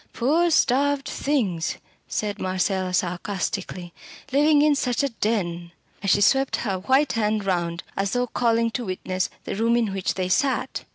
"Poor 0.13 0.49
starved 0.49 1.07
things!" 1.07 1.77
said 2.07 2.41
Marcella 2.41 2.91
sarcastically 2.91 3.93
"living 4.31 4.63
in 4.63 4.73
such 4.73 5.03
a 5.03 5.09
den!" 5.09 5.71
And 6.01 6.09
she 6.09 6.21
swept 6.21 6.55
her 6.65 6.79
white 6.79 7.11
hand 7.11 7.45
round, 7.45 7.83
as 7.95 8.13
though 8.13 8.25
calling 8.25 8.71
to 8.71 8.85
witness 8.85 9.29
the 9.43 9.55
room 9.55 9.75
in 9.77 9.93
which 9.93 10.15
they 10.15 10.27
sat. 10.27 10.85